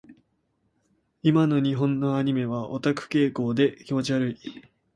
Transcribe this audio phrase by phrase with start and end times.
[1.21, 4.35] 今の日本のアニメはオタク傾向で気持ち悪い。